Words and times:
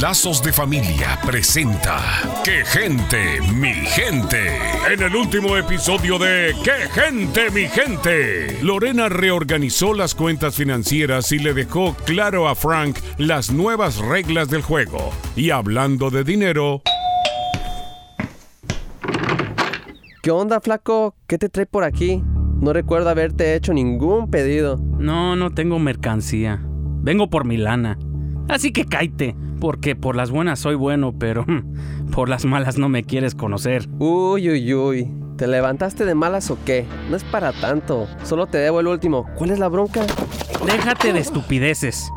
Lazos 0.00 0.42
de 0.42 0.50
Familia 0.50 1.20
presenta 1.26 2.00
¡Qué 2.42 2.64
gente, 2.64 3.38
mi 3.54 3.74
gente! 3.74 4.56
En 4.90 5.02
el 5.02 5.14
último 5.14 5.58
episodio 5.58 6.18
de 6.18 6.54
¡Qué 6.64 6.88
gente, 6.90 7.50
mi 7.50 7.68
gente! 7.68 8.62
Lorena 8.62 9.10
reorganizó 9.10 9.92
las 9.92 10.14
cuentas 10.14 10.54
financieras 10.54 11.30
y 11.32 11.38
le 11.38 11.52
dejó 11.52 11.94
claro 12.06 12.48
a 12.48 12.54
Frank 12.54 12.96
las 13.18 13.50
nuevas 13.50 13.98
reglas 13.98 14.48
del 14.48 14.62
juego. 14.62 15.10
Y 15.36 15.50
hablando 15.50 16.08
de 16.08 16.24
dinero... 16.24 16.80
¿Qué 20.22 20.30
onda, 20.30 20.62
flaco? 20.62 21.14
¿Qué 21.26 21.36
te 21.36 21.50
trae 21.50 21.66
por 21.66 21.84
aquí? 21.84 22.22
No 22.60 22.72
recuerdo 22.72 23.10
haberte 23.10 23.54
hecho 23.54 23.74
ningún 23.74 24.30
pedido. 24.30 24.78
No, 24.78 25.36
no 25.36 25.50
tengo 25.50 25.78
mercancía. 25.78 26.62
Vengo 26.64 27.28
por 27.28 27.44
mi 27.44 27.58
lana. 27.58 27.98
Así 28.50 28.72
que 28.72 28.84
cáite, 28.84 29.36
porque 29.60 29.94
por 29.94 30.16
las 30.16 30.32
buenas 30.32 30.58
soy 30.58 30.74
bueno, 30.74 31.14
pero 31.16 31.46
por 32.12 32.28
las 32.28 32.44
malas 32.44 32.78
no 32.78 32.88
me 32.88 33.04
quieres 33.04 33.36
conocer. 33.36 33.88
Uy, 34.00 34.50
uy, 34.50 34.74
uy. 34.74 35.08
¿Te 35.36 35.46
levantaste 35.46 36.04
de 36.04 36.16
malas 36.16 36.50
o 36.50 36.58
qué? 36.64 36.84
No 37.08 37.16
es 37.16 37.22
para 37.22 37.52
tanto. 37.52 38.08
Solo 38.24 38.48
te 38.48 38.58
debo 38.58 38.80
el 38.80 38.88
último. 38.88 39.26
¿Cuál 39.36 39.52
es 39.52 39.60
la 39.60 39.68
bronca? 39.68 40.04
Déjate 40.66 41.12
de 41.12 41.20
estupideces. 41.20 42.10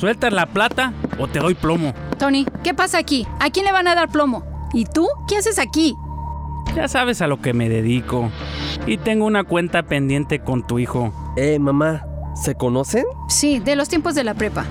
¿Sueltas 0.00 0.32
la 0.32 0.46
plata 0.46 0.94
o 1.18 1.28
te 1.28 1.38
doy 1.38 1.54
plomo? 1.54 1.92
Tony, 2.18 2.46
¿qué 2.64 2.72
pasa 2.72 2.96
aquí? 2.98 3.26
¿A 3.38 3.50
quién 3.50 3.66
le 3.66 3.72
van 3.72 3.86
a 3.86 3.94
dar 3.94 4.08
plomo? 4.08 4.42
¿Y 4.72 4.86
tú? 4.86 5.06
¿Qué 5.28 5.36
haces 5.36 5.58
aquí? 5.58 5.94
Ya 6.74 6.88
sabes 6.88 7.20
a 7.20 7.26
lo 7.26 7.42
que 7.42 7.52
me 7.52 7.68
dedico. 7.68 8.30
Y 8.86 8.96
tengo 8.96 9.26
una 9.26 9.44
cuenta 9.44 9.82
pendiente 9.84 10.40
con 10.40 10.66
tu 10.66 10.78
hijo. 10.78 11.12
Eh, 11.36 11.58
mamá, 11.58 12.06
¿se 12.34 12.54
conocen? 12.54 13.04
Sí, 13.28 13.60
de 13.60 13.76
los 13.76 13.88
tiempos 13.90 14.14
de 14.14 14.24
la 14.24 14.32
prepa. 14.32 14.64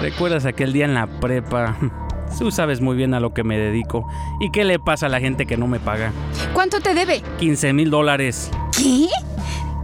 ¿Recuerdas 0.00 0.44
aquel 0.44 0.72
día 0.72 0.84
en 0.84 0.94
la 0.94 1.06
prepa? 1.06 1.76
Tú 2.38 2.50
sabes 2.50 2.80
muy 2.80 2.96
bien 2.96 3.14
a 3.14 3.20
lo 3.20 3.32
que 3.32 3.44
me 3.44 3.58
dedico. 3.58 4.06
¿Y 4.40 4.50
qué 4.50 4.64
le 4.64 4.78
pasa 4.78 5.06
a 5.06 5.08
la 5.08 5.20
gente 5.20 5.46
que 5.46 5.56
no 5.56 5.66
me 5.66 5.80
paga? 5.80 6.12
¿Cuánto 6.52 6.80
te 6.80 6.92
debe? 6.92 7.22
15 7.38 7.72
mil 7.72 7.90
dólares. 7.90 8.50
¿Qué? 8.76 9.08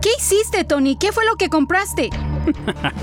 ¿Qué 0.02 0.10
hiciste, 0.18 0.64
Tony? 0.64 0.96
¿Qué 0.96 1.12
fue 1.12 1.24
lo 1.24 1.36
que 1.36 1.48
compraste? 1.48 2.10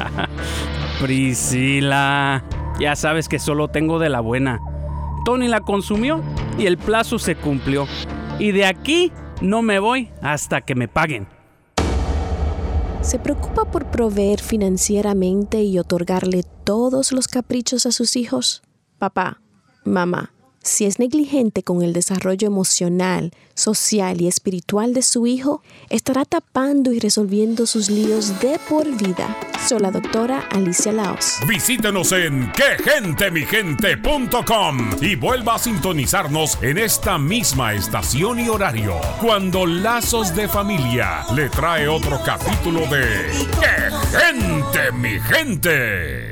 Priscila. 1.02 2.44
Ya 2.80 2.96
sabes 2.96 3.28
que 3.28 3.40
solo 3.40 3.70
tengo 3.70 3.98
de 3.98 4.10
la 4.10 4.20
buena. 4.20 4.60
Tony 5.26 5.48
la 5.48 5.62
consumió 5.62 6.22
y 6.58 6.66
el 6.66 6.78
plazo 6.78 7.18
se 7.18 7.36
cumplió. 7.36 7.88
Y 8.38 8.52
de 8.52 8.66
aquí 8.66 9.12
no 9.42 9.62
me 9.62 9.80
voy 9.80 10.10
hasta 10.22 10.62
que 10.62 10.76
me 10.76 10.88
paguen. 10.88 11.28
¿Se 13.02 13.18
preocupa 13.18 13.66
por 13.66 13.86
proveer 13.86 14.42
financieramente 14.42 15.64
y 15.64 15.80
otorgarle 15.80 16.44
todos 16.64 17.12
los 17.12 17.28
caprichos 17.28 17.86
a 17.86 17.92
sus 17.92 18.16
hijos? 18.16 18.62
Papá, 18.98 19.42
mamá, 19.86 20.34
si 20.62 20.86
es 20.86 21.00
negligente 21.00 21.64
con 21.64 21.82
el 21.82 21.94
desarrollo 21.94 22.46
emocional, 22.48 23.32
social 23.56 24.22
y 24.22 24.28
espiritual 24.28 24.94
de 24.94 25.02
su 25.02 25.26
hijo, 25.28 25.62
estará 25.90 26.24
tapando 26.26 26.92
y 26.94 27.00
resolviendo 27.00 27.66
sus 27.66 27.90
líos 27.90 28.40
de 28.40 28.60
por 28.70 28.86
vida. 28.98 29.36
Soy 29.68 29.80
la 29.80 29.90
doctora 29.92 30.48
Alicia 30.52 30.92
Laos. 30.92 31.38
Visítenos 31.48 32.12
en 32.12 32.52
quegentemigente.com 32.52 34.90
y 35.02 35.16
vuelva 35.16 35.56
a 35.56 35.60
sintonizarnos 35.60 36.60
en 36.62 36.78
esta 36.78 37.18
misma 37.18 37.74
estación 37.74 38.40
y 38.40 38.50
horario 38.50 38.96
cuando 39.22 39.66
Lazos 39.66 40.36
de 40.36 40.48
Familia 40.48 41.26
le 41.36 41.50
trae 41.50 41.88
otro 41.88 42.20
capítulo 42.26 42.82
de 42.82 43.32
¡Qué 43.60 43.90
gente, 44.18 44.92
mi 44.94 45.20
gente! 45.20 46.29